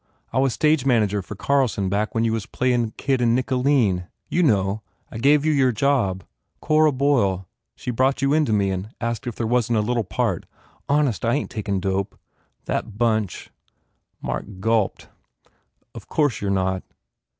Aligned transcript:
I 0.33 0.39
was 0.39 0.51
stage 0.51 0.83
manager 0.83 1.21
for 1.21 1.35
Carlson 1.35 1.87
back 1.87 2.15
when 2.15 2.23
you 2.25 2.33
was 2.33 2.47
playin 2.47 2.87
the 2.87 2.91
kid 2.93 3.21
in 3.21 3.35
Nicoline. 3.35 4.07
You 4.29 4.41
know. 4.41 4.81
I 5.11 5.19
gave 5.19 5.45
you 5.45 5.51
your 5.51 5.71
job. 5.71 6.23
Cora 6.59 6.91
Boyle 6.91 7.47
she 7.75 7.91
brought 7.91 8.19
you 8.19 8.33
in 8.33 8.47
7 8.47 8.47
6 8.47 8.47
FULL 8.47 8.55
BLOOM 8.57 8.61
to 8.61 8.65
me 8.65 8.71
and 8.91 8.95
asked 8.99 9.27
if 9.27 9.35
there 9.35 9.45
wasn 9.45 9.75
t 9.75 9.77
a 9.77 9.83
little 9.85 10.03
part 10.03 10.47
Honest, 10.89 11.23
I 11.23 11.35
ain 11.35 11.47
t 11.47 11.53
takin 11.53 11.79
dope. 11.79 12.17
That 12.65 12.97
bunch" 12.97 13.51
Mark 14.23 14.45
gulped, 14.59 15.07
"Of 15.93 16.07
course 16.07 16.41
you 16.41 16.47
re 16.47 16.55
not." 16.55 16.83